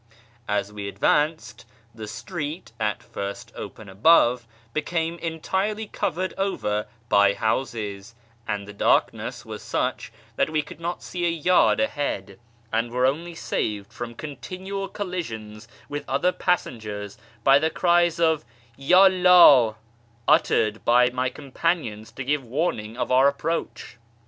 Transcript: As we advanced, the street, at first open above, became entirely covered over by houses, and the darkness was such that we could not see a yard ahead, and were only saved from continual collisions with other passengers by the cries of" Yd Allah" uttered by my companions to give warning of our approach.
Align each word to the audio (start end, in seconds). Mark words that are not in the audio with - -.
As 0.47 0.73
we 0.73 0.87
advanced, 0.87 1.63
the 1.93 2.07
street, 2.07 2.71
at 2.79 3.03
first 3.03 3.51
open 3.55 3.87
above, 3.87 4.47
became 4.73 5.19
entirely 5.19 5.85
covered 5.85 6.33
over 6.39 6.87
by 7.07 7.35
houses, 7.35 8.15
and 8.47 8.67
the 8.67 8.73
darkness 8.73 9.45
was 9.45 9.61
such 9.61 10.11
that 10.37 10.49
we 10.49 10.63
could 10.63 10.79
not 10.79 11.03
see 11.03 11.27
a 11.27 11.29
yard 11.29 11.79
ahead, 11.79 12.39
and 12.73 12.89
were 12.89 13.05
only 13.05 13.35
saved 13.35 13.93
from 13.93 14.15
continual 14.15 14.87
collisions 14.87 15.67
with 15.87 16.03
other 16.09 16.31
passengers 16.31 17.19
by 17.43 17.59
the 17.59 17.69
cries 17.69 18.19
of" 18.19 18.43
Yd 18.79 18.91
Allah" 19.27 19.75
uttered 20.27 20.83
by 20.83 21.11
my 21.11 21.29
companions 21.29 22.11
to 22.13 22.23
give 22.23 22.43
warning 22.43 22.97
of 22.97 23.11
our 23.11 23.27
approach. 23.27 23.97